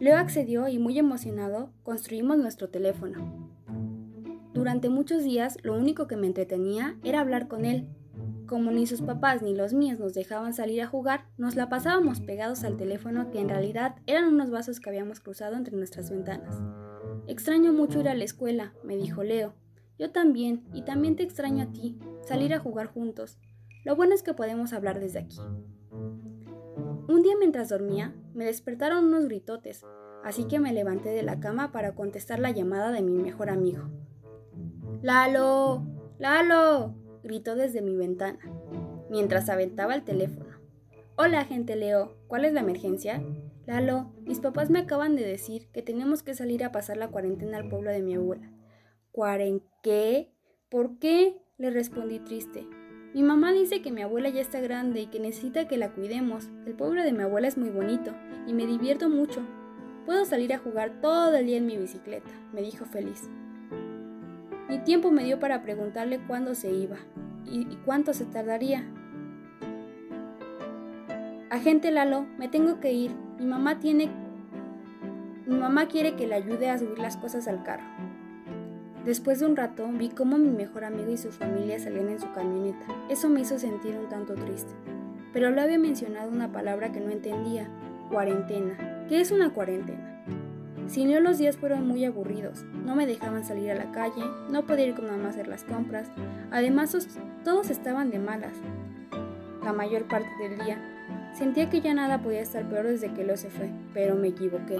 Leo 0.00 0.16
accedió 0.16 0.66
y 0.66 0.80
muy 0.80 0.98
emocionado 0.98 1.72
construimos 1.84 2.38
nuestro 2.38 2.70
teléfono. 2.70 3.48
Durante 4.52 4.88
muchos 4.88 5.22
días 5.22 5.58
lo 5.62 5.78
único 5.78 6.08
que 6.08 6.16
me 6.16 6.26
entretenía 6.26 6.96
era 7.04 7.20
hablar 7.20 7.46
con 7.46 7.64
él 7.64 7.86
como 8.48 8.72
ni 8.72 8.86
sus 8.86 9.02
papás 9.02 9.42
ni 9.42 9.54
los 9.54 9.72
míos 9.72 10.00
nos 10.00 10.14
dejaban 10.14 10.54
salir 10.54 10.82
a 10.82 10.88
jugar, 10.88 11.26
nos 11.36 11.54
la 11.54 11.68
pasábamos 11.68 12.20
pegados 12.20 12.64
al 12.64 12.76
teléfono 12.76 13.30
que 13.30 13.38
en 13.38 13.48
realidad 13.48 13.94
eran 14.06 14.24
unos 14.24 14.50
vasos 14.50 14.80
que 14.80 14.88
habíamos 14.88 15.20
cruzado 15.20 15.54
entre 15.54 15.76
nuestras 15.76 16.10
ventanas. 16.10 16.60
Extraño 17.28 17.72
mucho 17.72 18.00
ir 18.00 18.08
a 18.08 18.14
la 18.14 18.24
escuela, 18.24 18.72
me 18.82 18.96
dijo 18.96 19.22
Leo. 19.22 19.54
Yo 19.98 20.10
también, 20.10 20.64
y 20.72 20.82
también 20.82 21.14
te 21.14 21.22
extraño 21.22 21.62
a 21.62 21.72
ti, 21.72 21.98
salir 22.26 22.54
a 22.54 22.58
jugar 22.58 22.86
juntos. 22.86 23.38
Lo 23.84 23.94
bueno 23.94 24.14
es 24.14 24.22
que 24.22 24.34
podemos 24.34 24.72
hablar 24.72 24.98
desde 24.98 25.20
aquí. 25.20 25.38
Un 25.92 27.22
día 27.22 27.34
mientras 27.38 27.68
dormía, 27.68 28.14
me 28.34 28.44
despertaron 28.44 29.04
unos 29.04 29.26
gritotes, 29.26 29.84
así 30.24 30.44
que 30.44 30.58
me 30.58 30.72
levanté 30.72 31.10
de 31.10 31.22
la 31.22 31.38
cama 31.38 31.70
para 31.70 31.94
contestar 31.94 32.38
la 32.38 32.50
llamada 32.50 32.92
de 32.92 33.02
mi 33.02 33.12
mejor 33.12 33.50
amigo. 33.50 33.90
¡Lalo! 35.02 35.86
¡Lalo! 36.18 37.07
Gritó 37.28 37.54
desde 37.54 37.82
mi 37.82 37.94
ventana, 37.94 38.38
mientras 39.10 39.48
aventaba 39.48 39.94
el 39.94 40.02
teléfono. 40.02 40.58
Hola, 41.16 41.44
gente 41.44 41.76
Leo, 41.76 42.16
¿cuál 42.26 42.44
es 42.44 42.52
la 42.52 42.60
emergencia? 42.60 43.22
Lalo, 43.66 44.12
mis 44.24 44.40
papás 44.40 44.70
me 44.70 44.78
acaban 44.78 45.14
de 45.14 45.26
decir 45.26 45.68
que 45.70 45.82
tenemos 45.82 46.22
que 46.22 46.34
salir 46.34 46.64
a 46.64 46.72
pasar 46.72 46.96
la 46.96 47.08
cuarentena 47.08 47.58
al 47.58 47.68
pueblo 47.68 47.90
de 47.90 48.02
mi 48.02 48.14
abuela. 48.14 48.50
¿Cuaren 49.12 49.62
qué? 49.82 50.32
¿Por 50.68 50.98
qué? 50.98 51.36
le 51.58 51.70
respondí 51.70 52.20
triste. 52.20 52.66
Mi 53.14 53.22
mamá 53.24 53.52
dice 53.52 53.82
que 53.82 53.90
mi 53.90 54.02
abuela 54.02 54.28
ya 54.28 54.40
está 54.40 54.60
grande 54.60 55.00
y 55.00 55.06
que 55.08 55.18
necesita 55.18 55.66
que 55.66 55.76
la 55.76 55.92
cuidemos. 55.92 56.48
El 56.66 56.74
pueblo 56.74 57.02
de 57.02 57.12
mi 57.12 57.24
abuela 57.24 57.48
es 57.48 57.58
muy 57.58 57.70
bonito 57.70 58.12
y 58.46 58.54
me 58.54 58.64
divierto 58.64 59.10
mucho. 59.10 59.42
Puedo 60.06 60.24
salir 60.24 60.54
a 60.54 60.58
jugar 60.58 61.00
todo 61.00 61.34
el 61.34 61.46
día 61.46 61.56
en 61.56 61.66
mi 61.66 61.76
bicicleta, 61.76 62.30
me 62.52 62.62
dijo 62.62 62.84
feliz. 62.84 63.28
Ni 64.68 64.78
tiempo 64.78 65.10
me 65.10 65.24
dio 65.24 65.40
para 65.40 65.62
preguntarle 65.62 66.20
cuándo 66.26 66.54
se 66.54 66.70
iba 66.70 66.96
y, 67.46 67.64
cuánto 67.84 68.12
se 68.12 68.26
tardaría. 68.26 68.84
Agente 71.50 71.90
Lalo, 71.90 72.26
me 72.38 72.48
tengo 72.48 72.78
que 72.78 72.92
ir. 72.92 73.14
Mi 73.38 73.46
mamá 73.46 73.80
tiene. 73.80 74.10
Mi 75.46 75.56
mamá 75.56 75.88
quiere 75.88 76.14
que 76.16 76.26
le 76.26 76.34
ayude 76.34 76.68
a 76.68 76.78
subir 76.78 76.98
las 76.98 77.16
cosas 77.16 77.48
al 77.48 77.62
carro. 77.62 77.86
Después 79.06 79.40
de 79.40 79.46
un 79.46 79.56
rato 79.56 79.88
vi 79.90 80.10
cómo 80.10 80.36
mi 80.36 80.50
mejor 80.50 80.84
amigo 80.84 81.10
y 81.10 81.16
su 81.16 81.30
familia 81.32 81.78
salían 81.78 82.10
en 82.10 82.20
su 82.20 82.30
camioneta. 82.32 82.84
Eso 83.08 83.30
me 83.30 83.40
hizo 83.40 83.58
sentir 83.58 83.96
un 83.96 84.10
tanto 84.10 84.34
triste. 84.34 84.74
Pero 85.32 85.50
le 85.50 85.62
había 85.62 85.78
mencionado 85.78 86.30
una 86.30 86.52
palabra 86.52 86.92
que 86.92 87.00
no 87.00 87.10
entendía, 87.10 87.70
cuarentena. 88.10 89.06
¿Qué 89.08 89.22
es 89.22 89.30
una 89.30 89.50
cuarentena? 89.54 90.17
Sin 90.88 91.10
yo 91.10 91.20
los 91.20 91.36
días 91.36 91.58
fueron 91.58 91.86
muy 91.86 92.06
aburridos. 92.06 92.64
No 92.86 92.96
me 92.96 93.06
dejaban 93.06 93.44
salir 93.44 93.70
a 93.70 93.74
la 93.74 93.92
calle, 93.92 94.24
no 94.50 94.64
podía 94.64 94.86
ir 94.86 94.94
con 94.94 95.06
mamá 95.06 95.26
a 95.26 95.30
hacer 95.30 95.46
las 95.46 95.62
compras. 95.64 96.08
Además, 96.50 96.96
todos 97.44 97.68
estaban 97.68 98.10
de 98.10 98.18
malas. 98.18 98.54
La 99.62 99.74
mayor 99.74 100.04
parte 100.04 100.30
del 100.40 100.58
día. 100.64 100.78
Sentía 101.34 101.68
que 101.68 101.82
ya 101.82 101.92
nada 101.92 102.22
podía 102.22 102.40
estar 102.40 102.66
peor 102.70 102.86
desde 102.86 103.12
que 103.12 103.22
lo 103.22 103.36
se 103.36 103.50
fue, 103.50 103.70
pero 103.92 104.14
me 104.14 104.28
equivoqué. 104.28 104.78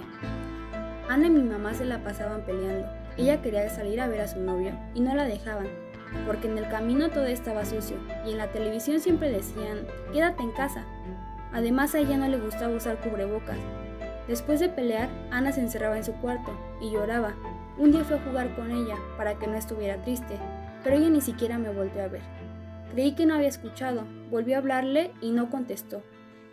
Ana 1.07 1.27
y 1.27 1.29
mi 1.29 1.43
mamá 1.43 1.75
se 1.75 1.85
la 1.85 2.03
pasaban 2.03 2.41
peleando. 2.41 2.87
Ella 3.15 3.39
quería 3.43 3.69
salir 3.69 4.01
a 4.01 4.07
ver 4.07 4.21
a 4.21 4.27
su 4.27 4.39
novio 4.39 4.71
y 4.95 5.01
no 5.01 5.13
la 5.13 5.25
dejaban, 5.25 5.67
porque 6.25 6.47
en 6.47 6.57
el 6.57 6.67
camino 6.69 7.11
todo 7.11 7.27
estaba 7.27 7.65
sucio 7.65 7.97
y 8.25 8.31
en 8.31 8.39
la 8.39 8.51
televisión 8.51 8.99
siempre 8.99 9.29
decían, 9.29 9.85
quédate 10.11 10.41
en 10.41 10.51
casa. 10.53 10.85
Además 11.53 11.93
a 11.93 11.99
ella 11.99 12.17
no 12.17 12.27
le 12.27 12.39
gustaba 12.39 12.75
usar 12.75 12.97
cubrebocas 12.97 13.57
Después 14.29 14.59
de 14.59 14.69
pelear, 14.69 15.09
Ana 15.31 15.51
se 15.51 15.59
encerraba 15.59 15.97
en 15.97 16.03
su 16.03 16.13
cuarto 16.13 16.51
y 16.79 16.91
lloraba. 16.91 17.33
Un 17.79 17.91
día 17.91 18.03
fue 18.03 18.17
a 18.17 18.21
jugar 18.21 18.55
con 18.55 18.69
ella 18.69 18.95
para 19.17 19.39
que 19.39 19.47
no 19.47 19.55
estuviera 19.55 20.03
triste, 20.03 20.37
pero 20.83 20.95
ella 20.95 21.09
ni 21.09 21.19
siquiera 21.19 21.57
me 21.57 21.73
volvió 21.73 22.03
a 22.03 22.09
ver. 22.09 22.21
Creí 22.91 23.15
que 23.15 23.25
no 23.25 23.33
había 23.33 23.47
escuchado, 23.47 24.03
volví 24.29 24.53
a 24.53 24.59
hablarle 24.59 25.11
y 25.19 25.31
no 25.31 25.49
contestó. 25.49 26.03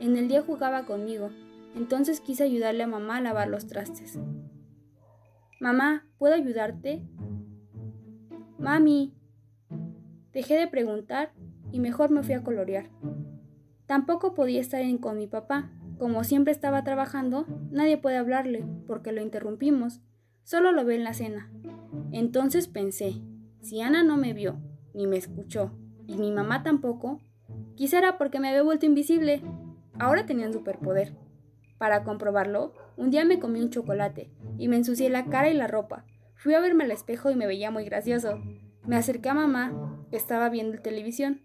En 0.00 0.16
el 0.16 0.26
día 0.26 0.40
jugaba 0.40 0.86
conmigo, 0.86 1.28
entonces 1.74 2.20
quise 2.20 2.44
ayudarle 2.44 2.82
a 2.82 2.86
mamá 2.86 3.18
a 3.18 3.20
lavar 3.20 3.48
los 3.48 3.66
trastes. 3.66 4.18
Mamá, 5.60 6.06
¿puedo 6.16 6.34
ayudarte? 6.34 7.02
Mami. 8.58 9.14
Dejé 10.32 10.54
de 10.54 10.66
preguntar 10.66 11.34
y 11.72 11.80
mejor 11.80 12.10
me 12.10 12.22
fui 12.22 12.32
a 12.32 12.42
colorear. 12.42 12.88
Tampoco 13.84 14.32
podía 14.32 14.62
estar 14.62 14.82
con 14.98 15.18
mi 15.18 15.26
papá, 15.26 15.70
como 15.98 16.24
siempre 16.24 16.52
estaba 16.52 16.84
trabajando, 16.84 17.46
nadie 17.70 17.96
puede 17.96 18.16
hablarle 18.16 18.64
porque 18.86 19.12
lo 19.12 19.22
interrumpimos. 19.22 20.00
Solo 20.42 20.72
lo 20.72 20.84
ve 20.84 20.96
en 20.96 21.04
la 21.04 21.14
cena. 21.14 21.50
Entonces 22.12 22.68
pensé, 22.68 23.22
si 23.60 23.80
Ana 23.80 24.02
no 24.02 24.16
me 24.16 24.32
vio, 24.32 24.60
ni 24.94 25.06
me 25.06 25.16
escuchó, 25.16 25.72
y 26.06 26.18
mi 26.18 26.30
mamá 26.30 26.62
tampoco, 26.62 27.20
quizá 27.74 27.98
era 27.98 28.18
porque 28.18 28.40
me 28.40 28.48
había 28.48 28.62
vuelto 28.62 28.86
invisible. 28.86 29.42
Ahora 29.98 30.26
tenía 30.26 30.46
un 30.46 30.52
superpoder. 30.52 31.14
Para 31.78 32.04
comprobarlo, 32.04 32.72
un 32.96 33.10
día 33.10 33.24
me 33.24 33.38
comí 33.38 33.60
un 33.60 33.70
chocolate 33.70 34.30
y 34.58 34.68
me 34.68 34.76
ensucié 34.76 35.10
la 35.10 35.26
cara 35.26 35.50
y 35.50 35.54
la 35.54 35.66
ropa. 35.66 36.04
Fui 36.34 36.54
a 36.54 36.60
verme 36.60 36.84
al 36.84 36.90
espejo 36.90 37.30
y 37.30 37.36
me 37.36 37.46
veía 37.46 37.70
muy 37.70 37.84
gracioso. 37.84 38.40
Me 38.86 38.96
acerqué 38.96 39.30
a 39.30 39.34
mamá, 39.34 40.06
que 40.10 40.16
estaba 40.16 40.48
viendo 40.48 40.80
televisión. 40.80 41.42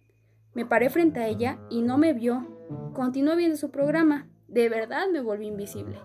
Me 0.53 0.65
paré 0.65 0.89
frente 0.89 1.19
a 1.19 1.27
ella 1.27 1.59
y 1.69 1.81
no 1.81 1.97
me 1.97 2.13
vio. 2.13 2.45
Continuó 2.93 3.35
viendo 3.35 3.57
su 3.57 3.71
programa. 3.71 4.27
De 4.51 4.67
verdad 4.67 5.07
me 5.09 5.21
volví 5.21 5.47
invisible. 5.47 5.97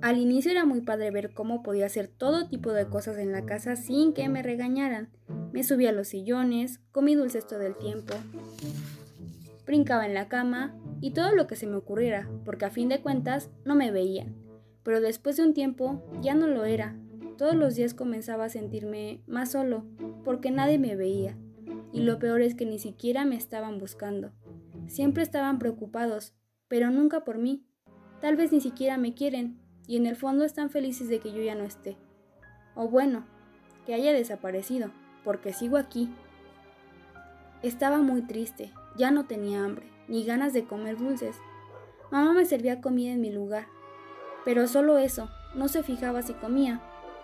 Al 0.00 0.16
inicio 0.16 0.52
era 0.52 0.64
muy 0.64 0.80
padre 0.80 1.10
ver 1.10 1.34
cómo 1.34 1.60
podía 1.60 1.86
hacer 1.86 2.06
todo 2.06 2.46
tipo 2.46 2.72
de 2.72 2.86
cosas 2.86 3.18
en 3.18 3.32
la 3.32 3.44
casa 3.44 3.74
sin 3.74 4.12
que 4.12 4.28
me 4.28 4.44
regañaran. 4.44 5.10
Me 5.52 5.64
subía 5.64 5.90
a 5.90 5.92
los 5.92 6.06
sillones, 6.06 6.78
comí 6.92 7.16
dulces 7.16 7.48
todo 7.48 7.62
el 7.62 7.76
tiempo, 7.76 8.14
brincaba 9.66 10.06
en 10.06 10.14
la 10.14 10.28
cama 10.28 10.78
y 11.00 11.10
todo 11.10 11.34
lo 11.34 11.48
que 11.48 11.56
se 11.56 11.66
me 11.66 11.74
ocurriera, 11.74 12.30
porque 12.44 12.66
a 12.66 12.70
fin 12.70 12.88
de 12.88 13.00
cuentas 13.00 13.50
no 13.64 13.74
me 13.74 13.90
veían. 13.90 14.36
Pero 14.84 15.00
después 15.00 15.36
de 15.36 15.42
un 15.42 15.52
tiempo 15.52 16.04
ya 16.22 16.36
no 16.36 16.46
lo 16.46 16.64
era. 16.64 16.96
Todos 17.36 17.56
los 17.56 17.74
días 17.74 17.92
comenzaba 17.92 18.44
a 18.44 18.50
sentirme 18.50 19.24
más 19.26 19.50
solo, 19.50 19.84
porque 20.24 20.52
nadie 20.52 20.78
me 20.78 20.94
veía. 20.94 21.36
Y 21.92 22.02
lo 22.02 22.20
peor 22.20 22.40
es 22.40 22.54
que 22.54 22.66
ni 22.66 22.78
siquiera 22.78 23.24
me 23.24 23.34
estaban 23.34 23.78
buscando. 23.78 24.30
Siempre 24.86 25.24
estaban 25.24 25.58
preocupados, 25.58 26.34
pero 26.70 26.90
nunca 26.92 27.24
por 27.24 27.36
mí. 27.36 27.66
Tal 28.20 28.36
vez 28.36 28.52
ni 28.52 28.60
siquiera 28.60 28.96
me 28.96 29.12
quieren, 29.12 29.60
y 29.88 29.96
en 29.96 30.06
el 30.06 30.14
fondo 30.14 30.44
están 30.44 30.70
felices 30.70 31.08
de 31.08 31.18
que 31.18 31.32
yo 31.32 31.42
ya 31.42 31.56
no 31.56 31.64
esté. 31.64 31.98
O 32.76 32.88
bueno, 32.88 33.26
que 33.84 33.92
haya 33.92 34.12
desaparecido, 34.12 34.92
porque 35.24 35.52
sigo 35.52 35.76
aquí. 35.76 36.14
Estaba 37.62 37.98
muy 37.98 38.22
triste, 38.22 38.72
ya 38.96 39.10
no 39.10 39.26
tenía 39.26 39.64
hambre, 39.64 39.90
ni 40.06 40.24
ganas 40.24 40.52
de 40.52 40.64
comer 40.64 40.96
dulces. 40.96 41.36
Mamá 42.12 42.32
me 42.34 42.44
servía 42.44 42.80
comida 42.80 43.10
en 43.10 43.20
mi 43.20 43.32
lugar, 43.32 43.66
pero 44.44 44.68
solo 44.68 44.96
eso, 44.96 45.28
no 45.56 45.66
se 45.66 45.82
fijaba 45.82 46.22
si 46.22 46.34
comía. 46.34 46.80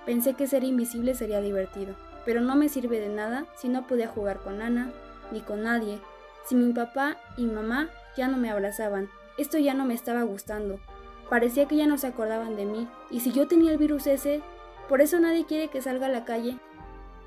Pensé 0.06 0.34
que 0.34 0.48
ser 0.48 0.64
invisible 0.64 1.14
sería 1.14 1.40
divertido, 1.40 1.94
pero 2.24 2.40
no 2.40 2.56
me 2.56 2.68
sirve 2.68 2.98
de 2.98 3.10
nada 3.10 3.46
si 3.54 3.68
no 3.68 3.86
podía 3.86 4.08
jugar 4.08 4.40
con 4.40 4.60
Ana, 4.60 4.92
ni 5.30 5.40
con 5.40 5.62
nadie, 5.62 6.00
si 6.46 6.56
mi 6.56 6.72
papá 6.72 7.16
y 7.36 7.46
mamá 7.46 7.90
ya 8.16 8.26
no 8.26 8.38
me 8.38 8.50
abrazaban. 8.50 9.08
Esto 9.38 9.58
ya 9.58 9.74
no 9.74 9.84
me 9.84 9.94
estaba 9.94 10.22
gustando, 10.22 10.80
Parecía 11.28 11.66
que 11.66 11.76
ya 11.76 11.86
no 11.86 11.98
se 11.98 12.06
acordaban 12.06 12.56
de 12.56 12.64
mí, 12.64 12.86
y 13.10 13.20
si 13.20 13.32
yo 13.32 13.48
tenía 13.48 13.72
el 13.72 13.78
virus 13.78 14.06
ese, 14.06 14.42
por 14.88 15.00
eso 15.00 15.18
nadie 15.18 15.44
quiere 15.44 15.68
que 15.68 15.82
salga 15.82 16.06
a 16.06 16.10
la 16.10 16.24
calle. 16.24 16.58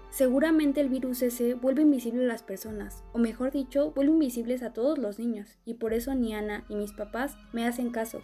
Seguramente 0.09 0.79
el 0.79 0.87
virus 0.87 1.21
ese 1.21 1.53
vuelve 1.53 1.81
invisible 1.81 2.23
a 2.23 2.27
las 2.27 2.41
personas, 2.41 3.03
o 3.11 3.17
mejor 3.17 3.51
dicho, 3.51 3.91
vuelve 3.91 4.13
invisibles 4.13 4.63
a 4.63 4.71
todos 4.71 4.97
los 4.97 5.19
niños, 5.19 5.57
y 5.65 5.73
por 5.73 5.93
eso 5.93 6.15
ni 6.15 6.33
Ana 6.33 6.63
ni 6.69 6.77
mis 6.77 6.93
papás 6.93 7.35
me 7.51 7.67
hacen 7.67 7.89
caso. 7.91 8.21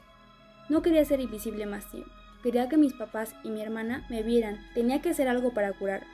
No 0.69 0.81
quería 0.81 1.03
ser 1.03 1.19
invisible 1.19 1.65
más 1.65 1.91
tiempo. 1.91 2.09
Quería 2.41 2.69
que 2.69 2.77
mis 2.77 2.93
papás 2.93 3.35
y 3.43 3.49
mi 3.49 3.61
hermana 3.61 4.05
me 4.09 4.23
vieran. 4.23 4.59
Tenía 4.73 5.01
que 5.01 5.09
hacer 5.09 5.27
algo 5.27 5.53
para 5.53 5.73
curarme. 5.73 6.07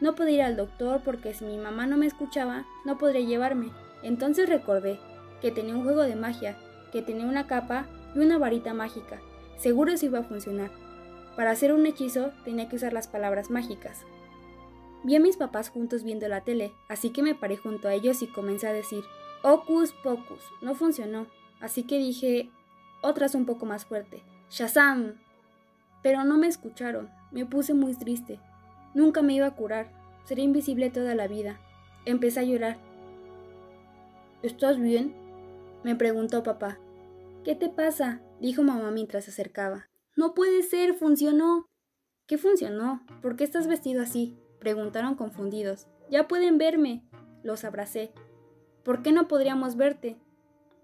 No 0.00 0.14
podía 0.14 0.34
ir 0.34 0.42
al 0.42 0.56
doctor 0.56 1.02
porque 1.04 1.34
si 1.34 1.44
mi 1.44 1.58
mamá 1.58 1.86
no 1.86 1.96
me 1.96 2.06
escuchaba, 2.06 2.64
no 2.84 2.96
podría 2.96 3.26
llevarme. 3.26 3.70
Entonces 4.02 4.48
recordé 4.48 4.98
que 5.40 5.50
tenía 5.50 5.74
un 5.74 5.84
juego 5.84 6.02
de 6.02 6.16
magia, 6.16 6.56
que 6.94 7.02
tenía 7.02 7.26
una 7.26 7.48
capa 7.48 7.86
y 8.14 8.20
una 8.20 8.38
varita 8.38 8.72
mágica. 8.72 9.20
Seguro 9.56 9.90
eso 9.90 10.06
iba 10.06 10.20
a 10.20 10.22
funcionar. 10.22 10.70
Para 11.34 11.50
hacer 11.50 11.72
un 11.72 11.84
hechizo 11.86 12.30
tenía 12.44 12.68
que 12.68 12.76
usar 12.76 12.92
las 12.92 13.08
palabras 13.08 13.50
mágicas. 13.50 14.02
Vi 15.02 15.16
a 15.16 15.20
mis 15.20 15.36
papás 15.36 15.70
juntos 15.70 16.04
viendo 16.04 16.28
la 16.28 16.42
tele, 16.42 16.72
así 16.88 17.10
que 17.10 17.20
me 17.20 17.34
paré 17.34 17.56
junto 17.56 17.88
a 17.88 17.94
ellos 17.94 18.22
y 18.22 18.28
comencé 18.28 18.68
a 18.68 18.72
decir, 18.72 19.02
Ocus 19.42 19.92
Pocus. 20.04 20.40
No 20.62 20.76
funcionó, 20.76 21.26
así 21.60 21.82
que 21.82 21.98
dije 21.98 22.48
otras 23.02 23.34
un 23.34 23.44
poco 23.44 23.66
más 23.66 23.84
fuerte, 23.84 24.22
Shazam. 24.48 25.14
Pero 26.00 26.22
no 26.22 26.38
me 26.38 26.46
escucharon, 26.46 27.10
me 27.32 27.44
puse 27.44 27.74
muy 27.74 27.96
triste. 27.96 28.38
Nunca 28.94 29.20
me 29.20 29.34
iba 29.34 29.46
a 29.46 29.56
curar, 29.56 29.90
sería 30.26 30.44
invisible 30.44 30.90
toda 30.90 31.16
la 31.16 31.26
vida. 31.26 31.58
Empecé 32.04 32.38
a 32.38 32.44
llorar. 32.44 32.76
¿Estás 34.42 34.78
bien? 34.78 35.12
me 35.82 35.96
preguntó 35.96 36.44
papá. 36.44 36.78
¿Qué 37.44 37.54
te 37.54 37.68
pasa? 37.68 38.22
dijo 38.40 38.62
mamá 38.62 38.90
mientras 38.90 39.26
se 39.26 39.30
acercaba. 39.30 39.90
No 40.16 40.32
puede 40.32 40.62
ser, 40.62 40.94
funcionó. 40.94 41.68
¿Qué 42.26 42.38
funcionó? 42.38 43.04
¿Por 43.20 43.36
qué 43.36 43.44
estás 43.44 43.66
vestido 43.66 44.02
así? 44.02 44.38
preguntaron 44.58 45.14
confundidos. 45.14 45.86
Ya 46.10 46.26
pueden 46.26 46.56
verme. 46.56 47.04
Los 47.42 47.64
abracé. 47.64 48.12
¿Por 48.82 49.02
qué 49.02 49.12
no 49.12 49.28
podríamos 49.28 49.76
verte? 49.76 50.16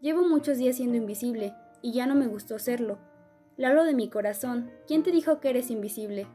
Llevo 0.03 0.29
muchos 0.29 0.59
días 0.59 0.77
siendo 0.77 0.99
invisible, 0.99 1.55
y 1.81 1.93
ya 1.93 2.07
no 2.07 2.15
me 2.15 2.27
gustó 2.27 2.59
serlo. 2.59 2.99
Le 3.57 3.67
hablo 3.67 3.85
de 3.85 3.95
mi 3.95 4.11
corazón. 4.11 4.71
¿Quién 4.87 5.03
te 5.03 5.13
dijo 5.13 5.41
que 5.41 5.49
eres 5.49 5.71
invisible? 5.71 6.27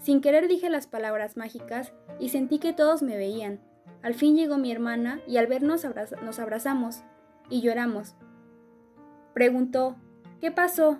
Sin 0.00 0.22
querer 0.22 0.48
dije 0.48 0.70
las 0.70 0.86
palabras 0.86 1.36
mágicas 1.36 1.92
y 2.18 2.30
sentí 2.30 2.58
que 2.58 2.72
todos 2.72 3.02
me 3.02 3.18
veían. 3.18 3.60
Al 4.00 4.14
fin 4.14 4.34
llegó 4.34 4.56
mi 4.56 4.72
hermana 4.72 5.20
y 5.26 5.36
al 5.36 5.46
vernos 5.46 5.84
nos 6.22 6.38
abrazamos 6.38 7.02
y 7.50 7.60
lloramos. 7.60 8.14
Preguntó, 9.38 9.94
¿qué 10.40 10.50
pasó? 10.50 10.98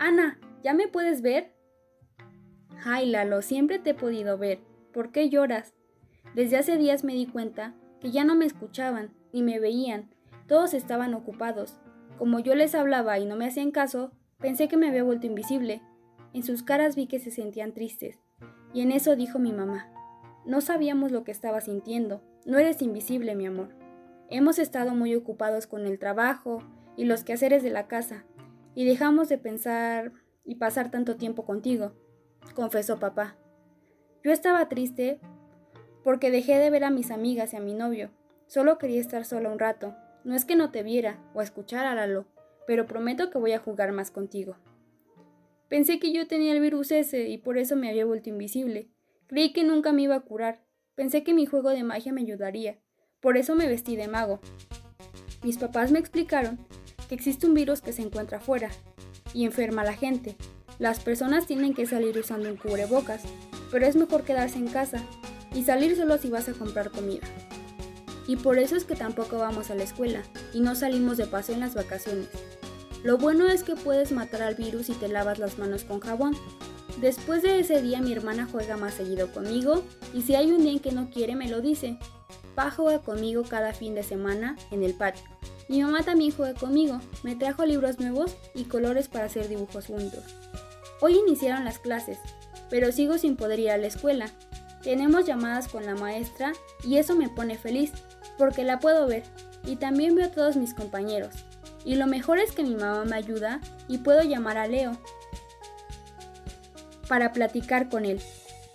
Ana, 0.00 0.40
¿ya 0.64 0.74
me 0.74 0.88
puedes 0.88 1.22
ver? 1.22 1.54
Ay, 2.84 3.06
Lalo, 3.08 3.40
siempre 3.40 3.78
te 3.78 3.90
he 3.90 3.94
podido 3.94 4.36
ver. 4.36 4.58
¿Por 4.92 5.12
qué 5.12 5.28
lloras? 5.30 5.76
Desde 6.34 6.56
hace 6.56 6.76
días 6.76 7.04
me 7.04 7.14
di 7.14 7.26
cuenta 7.26 7.76
que 8.00 8.10
ya 8.10 8.24
no 8.24 8.34
me 8.34 8.46
escuchaban 8.46 9.14
ni 9.32 9.44
me 9.44 9.60
veían. 9.60 10.10
Todos 10.48 10.74
estaban 10.74 11.14
ocupados. 11.14 11.78
Como 12.18 12.40
yo 12.40 12.56
les 12.56 12.74
hablaba 12.74 13.16
y 13.20 13.26
no 13.26 13.36
me 13.36 13.46
hacían 13.46 13.70
caso, 13.70 14.10
pensé 14.40 14.66
que 14.66 14.76
me 14.76 14.88
había 14.88 15.04
vuelto 15.04 15.28
invisible. 15.28 15.80
En 16.32 16.42
sus 16.42 16.64
caras 16.64 16.96
vi 16.96 17.06
que 17.06 17.20
se 17.20 17.30
sentían 17.30 17.74
tristes. 17.74 18.18
Y 18.74 18.80
en 18.80 18.90
eso 18.90 19.14
dijo 19.14 19.38
mi 19.38 19.52
mamá. 19.52 19.88
No 20.44 20.62
sabíamos 20.62 21.12
lo 21.12 21.22
que 21.22 21.30
estaba 21.30 21.60
sintiendo. 21.60 22.24
No 22.44 22.58
eres 22.58 22.82
invisible, 22.82 23.36
mi 23.36 23.46
amor. 23.46 23.68
Hemos 24.30 24.58
estado 24.58 24.96
muy 24.96 25.14
ocupados 25.14 25.68
con 25.68 25.86
el 25.86 26.00
trabajo, 26.00 26.64
y 26.98 27.04
los 27.04 27.22
quehaceres 27.22 27.62
de 27.62 27.70
la 27.70 27.86
casa, 27.86 28.24
y 28.74 28.84
dejamos 28.84 29.28
de 29.28 29.38
pensar 29.38 30.12
y 30.44 30.56
pasar 30.56 30.90
tanto 30.90 31.16
tiempo 31.16 31.44
contigo, 31.44 31.92
confesó 32.54 32.98
papá. 32.98 33.36
Yo 34.24 34.32
estaba 34.32 34.68
triste 34.68 35.20
porque 36.02 36.32
dejé 36.32 36.58
de 36.58 36.70
ver 36.70 36.82
a 36.82 36.90
mis 36.90 37.12
amigas 37.12 37.52
y 37.52 37.56
a 37.56 37.60
mi 37.60 37.72
novio. 37.72 38.10
Solo 38.48 38.78
quería 38.78 39.00
estar 39.00 39.24
sola 39.24 39.48
un 39.48 39.60
rato. 39.60 39.94
No 40.24 40.34
es 40.34 40.44
que 40.44 40.56
no 40.56 40.72
te 40.72 40.82
viera 40.82 41.22
o 41.34 41.40
escuchara 41.40 41.94
Lalo, 41.94 42.26
pero 42.66 42.86
prometo 42.86 43.30
que 43.30 43.38
voy 43.38 43.52
a 43.52 43.60
jugar 43.60 43.92
más 43.92 44.10
contigo. 44.10 44.56
Pensé 45.68 46.00
que 46.00 46.12
yo 46.12 46.26
tenía 46.26 46.52
el 46.52 46.60
virus 46.60 46.90
ese 46.90 47.28
y 47.28 47.38
por 47.38 47.58
eso 47.58 47.76
me 47.76 47.90
había 47.90 48.06
vuelto 48.06 48.28
invisible. 48.28 48.88
Creí 49.28 49.52
que 49.52 49.62
nunca 49.62 49.92
me 49.92 50.02
iba 50.02 50.16
a 50.16 50.20
curar. 50.20 50.64
Pensé 50.96 51.22
que 51.22 51.32
mi 51.34 51.46
juego 51.46 51.70
de 51.70 51.84
magia 51.84 52.12
me 52.12 52.22
ayudaría. 52.22 52.80
Por 53.20 53.36
eso 53.36 53.54
me 53.54 53.68
vestí 53.68 53.94
de 53.94 54.08
mago. 54.08 54.40
Mis 55.44 55.58
papás 55.58 55.92
me 55.92 56.00
explicaron 56.00 56.58
que 57.08 57.14
existe 57.14 57.46
un 57.46 57.54
virus 57.54 57.80
que 57.80 57.92
se 57.92 58.02
encuentra 58.02 58.38
afuera 58.38 58.70
y 59.34 59.44
enferma 59.44 59.82
a 59.82 59.86
la 59.86 59.94
gente. 59.94 60.36
Las 60.78 61.00
personas 61.00 61.46
tienen 61.46 61.74
que 61.74 61.86
salir 61.86 62.16
usando 62.18 62.48
un 62.48 62.56
cubrebocas, 62.56 63.22
pero 63.70 63.86
es 63.86 63.96
mejor 63.96 64.22
quedarse 64.22 64.58
en 64.58 64.68
casa 64.68 65.02
y 65.54 65.64
salir 65.64 65.96
solo 65.96 66.18
si 66.18 66.28
vas 66.28 66.48
a 66.48 66.52
comprar 66.52 66.90
comida. 66.90 67.26
Y 68.26 68.36
por 68.36 68.58
eso 68.58 68.76
es 68.76 68.84
que 68.84 68.94
tampoco 68.94 69.38
vamos 69.38 69.70
a 69.70 69.74
la 69.74 69.82
escuela 69.82 70.22
y 70.52 70.60
no 70.60 70.74
salimos 70.74 71.16
de 71.16 71.26
paseo 71.26 71.54
en 71.54 71.62
las 71.62 71.74
vacaciones. 71.74 72.28
Lo 73.02 73.16
bueno 73.16 73.48
es 73.48 73.62
que 73.62 73.74
puedes 73.74 74.12
matar 74.12 74.42
al 74.42 74.54
virus 74.54 74.90
y 74.90 74.92
te 74.92 75.08
lavas 75.08 75.38
las 75.38 75.58
manos 75.58 75.84
con 75.84 76.00
jabón. 76.00 76.36
Después 77.00 77.42
de 77.42 77.58
ese 77.60 77.80
día 77.80 78.00
mi 78.00 78.12
hermana 78.12 78.46
juega 78.50 78.76
más 78.76 78.94
seguido 78.94 79.32
conmigo 79.32 79.82
y 80.12 80.22
si 80.22 80.34
hay 80.34 80.52
un 80.52 80.62
día 80.62 80.72
en 80.72 80.80
que 80.80 80.92
no 80.92 81.10
quiere 81.10 81.36
me 81.36 81.48
lo 81.48 81.60
dice. 81.60 81.98
Pa 82.54 82.70
juega 82.70 83.00
conmigo 83.00 83.44
cada 83.44 83.72
fin 83.72 83.94
de 83.94 84.02
semana 84.02 84.56
en 84.70 84.82
el 84.82 84.94
patio 84.94 85.24
mi 85.68 85.82
mamá 85.82 86.02
también 86.02 86.32
juega 86.32 86.58
conmigo, 86.58 87.00
me 87.22 87.36
trajo 87.36 87.66
libros 87.66 87.98
nuevos 87.98 88.34
y 88.54 88.64
colores 88.64 89.08
para 89.08 89.26
hacer 89.26 89.48
dibujos 89.48 89.86
juntos. 89.86 90.24
Hoy 91.00 91.16
iniciaron 91.16 91.64
las 91.64 91.78
clases, 91.78 92.18
pero 92.70 92.90
sigo 92.90 93.18
sin 93.18 93.36
poder 93.36 93.60
ir 93.60 93.70
a 93.70 93.76
la 93.76 93.86
escuela. 93.86 94.30
Tenemos 94.82 95.26
llamadas 95.26 95.68
con 95.68 95.84
la 95.84 95.94
maestra 95.94 96.52
y 96.84 96.96
eso 96.96 97.14
me 97.14 97.28
pone 97.28 97.58
feliz, 97.58 97.92
porque 98.38 98.64
la 98.64 98.80
puedo 98.80 99.06
ver 99.06 99.24
y 99.64 99.76
también 99.76 100.14
veo 100.14 100.26
a 100.26 100.30
todos 100.30 100.56
mis 100.56 100.74
compañeros. 100.74 101.34
Y 101.84 101.96
lo 101.96 102.06
mejor 102.06 102.38
es 102.38 102.52
que 102.52 102.62
mi 102.62 102.74
mamá 102.74 103.04
me 103.04 103.16
ayuda 103.16 103.60
y 103.88 103.98
puedo 103.98 104.22
llamar 104.22 104.58
a 104.58 104.66
Leo 104.66 104.98
para 107.08 107.32
platicar 107.32 107.88
con 107.88 108.04
él. 108.04 108.20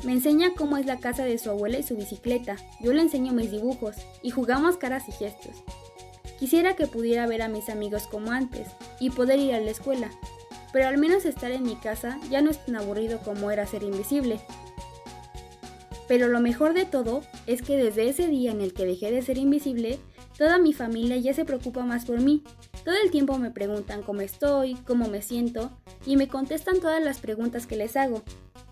Me 0.03 0.11
enseña 0.11 0.53
cómo 0.55 0.77
es 0.77 0.85
la 0.85 0.99
casa 0.99 1.23
de 1.23 1.37
su 1.37 1.49
abuela 1.49 1.77
y 1.77 1.83
su 1.83 1.95
bicicleta. 1.95 2.57
Yo 2.81 2.91
le 2.91 3.01
enseño 3.01 3.31
mis 3.31 3.51
dibujos 3.51 3.95
y 4.21 4.31
jugamos 4.31 4.77
caras 4.77 5.07
y 5.07 5.11
gestos. 5.11 5.63
Quisiera 6.43 6.75
que 6.75 6.87
pudiera 6.87 7.25
ver 7.25 7.41
a 7.41 7.47
mis 7.47 7.69
amigos 7.69 8.05
como 8.05 8.33
antes 8.33 8.67
y 8.99 9.11
poder 9.11 9.39
ir 9.39 9.53
a 9.53 9.61
la 9.61 9.71
escuela, 9.71 10.11
pero 10.73 10.89
al 10.89 10.97
menos 10.97 11.23
estar 11.23 11.51
en 11.51 11.63
mi 11.63 11.77
casa 11.77 12.19
ya 12.29 12.41
no 12.41 12.51
es 12.51 12.65
tan 12.65 12.75
aburrido 12.75 13.19
como 13.19 13.49
era 13.49 13.65
ser 13.65 13.81
invisible. 13.81 14.41
Pero 16.09 16.27
lo 16.27 16.41
mejor 16.41 16.73
de 16.73 16.83
todo 16.83 17.21
es 17.47 17.61
que 17.61 17.77
desde 17.77 18.09
ese 18.09 18.27
día 18.27 18.51
en 18.51 18.59
el 18.59 18.73
que 18.73 18.85
dejé 18.85 19.09
de 19.09 19.21
ser 19.21 19.37
invisible, 19.37 19.99
toda 20.37 20.57
mi 20.57 20.73
familia 20.73 21.15
ya 21.15 21.33
se 21.33 21.45
preocupa 21.45 21.85
más 21.85 22.03
por 22.03 22.19
mí. 22.19 22.43
Todo 22.83 22.95
el 23.01 23.09
tiempo 23.09 23.37
me 23.37 23.51
preguntan 23.51 24.03
cómo 24.03 24.19
estoy, 24.19 24.75
cómo 24.85 25.07
me 25.07 25.21
siento 25.21 25.71
y 26.05 26.17
me 26.17 26.27
contestan 26.27 26.81
todas 26.81 27.01
las 27.01 27.19
preguntas 27.19 27.67
que 27.67 27.77
les 27.77 27.95
hago. 27.95 28.21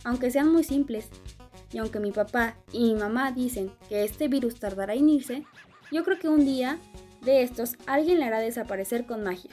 aunque 0.03 0.29
sean 0.29 0.51
muy 0.51 0.65
simples. 0.65 1.07
Y 1.71 1.77
aunque 1.77 2.01
mi 2.01 2.11
papá 2.11 2.57
y 2.73 2.81
mi 2.81 2.95
mamá 2.95 3.31
dicen 3.31 3.71
que 3.87 4.03
este 4.03 4.27
virus 4.27 4.55
tardará 4.55 4.93
en 4.93 5.07
irse, 5.07 5.45
yo 5.89 6.03
creo 6.03 6.19
que 6.19 6.27
un 6.27 6.43
día 6.43 6.77
de 7.23 7.43
estos 7.43 7.75
alguien 7.87 8.19
le 8.19 8.25
hará 8.25 8.39
desaparecer 8.39 9.05
con 9.05 9.23
magia. 9.23 9.51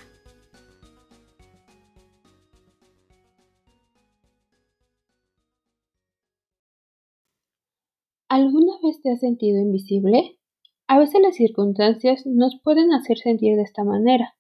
¿Alguna 8.31 8.73
vez 8.83 9.01
te 9.03 9.11
has 9.11 9.21
sentido 9.21 9.59
invisible? 9.59 10.39
A 10.87 10.99
veces 10.99 11.21
las 11.23 11.37
circunstancias 11.37 12.27
nos 12.27 12.61
pueden 12.63 12.93
hacer 12.93 13.19
sentir 13.19 13.57
de 13.57 13.63
esta 13.63 13.85
manera, 13.85 14.35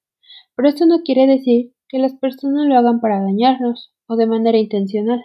pero 0.54 0.68
esto 0.68 0.86
no 0.86 1.02
quiere 1.02 1.26
decir 1.26 1.72
que 1.88 1.98
las 1.98 2.14
personas 2.14 2.66
lo 2.66 2.76
hagan 2.76 3.00
para 3.00 3.22
dañarnos 3.22 3.94
o 4.06 4.16
de 4.16 4.26
manera 4.26 4.58
intencional. 4.58 5.24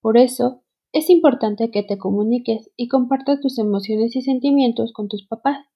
Por 0.00 0.16
eso, 0.16 0.62
es 0.92 1.10
importante 1.10 1.70
que 1.70 1.82
te 1.82 1.98
comuniques 1.98 2.70
y 2.76 2.88
compartas 2.88 3.40
tus 3.40 3.58
emociones 3.58 4.14
y 4.14 4.22
sentimientos 4.22 4.92
con 4.92 5.08
tus 5.08 5.26
papás, 5.26 5.66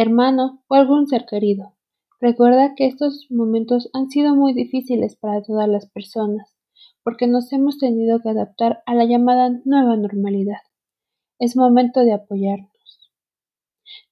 hermano 0.00 0.62
o 0.68 0.76
algún 0.76 1.08
ser 1.08 1.26
querido. 1.26 1.74
Recuerda 2.20 2.74
que 2.76 2.86
estos 2.86 3.26
momentos 3.30 3.90
han 3.92 4.10
sido 4.10 4.36
muy 4.36 4.54
difíciles 4.54 5.16
para 5.16 5.42
todas 5.42 5.68
las 5.68 5.90
personas, 5.90 6.56
porque 7.02 7.26
nos 7.26 7.52
hemos 7.52 7.78
tenido 7.78 8.20
que 8.20 8.28
adaptar 8.28 8.80
a 8.86 8.94
la 8.94 9.06
llamada 9.06 9.50
nueva 9.64 9.96
normalidad. 9.96 10.60
Es 11.40 11.56
momento 11.56 12.00
de 12.00 12.12
apoyarnos. 12.12 12.70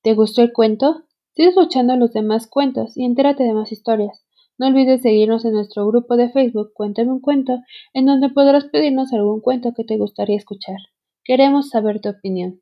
¿Te 0.03 0.15
gustó 0.15 0.43
el 0.43 0.53
cuento? 0.53 1.05
Sigue 1.37 1.51
escuchando 1.51 1.95
los 1.97 2.13
demás 2.13 2.49
cuentos 2.49 2.97
y 2.97 3.05
entérate 3.05 3.45
de 3.45 3.55
más 3.55 3.71
historias. 3.71 4.27
No 4.59 4.67
olvides 4.67 5.03
seguirnos 5.03 5.45
en 5.45 5.53
nuestro 5.53 5.87
grupo 5.87 6.17
de 6.17 6.31
Facebook 6.31 6.73
Cuéntame 6.75 7.13
un 7.13 7.21
cuento, 7.21 7.61
en 7.93 8.07
donde 8.07 8.31
podrás 8.31 8.65
pedirnos 8.65 9.13
algún 9.13 9.41
cuento 9.41 9.73
que 9.73 9.85
te 9.85 9.99
gustaría 9.99 10.37
escuchar. 10.37 10.79
Queremos 11.23 11.69
saber 11.69 12.01
tu 12.01 12.09
opinión. 12.09 12.61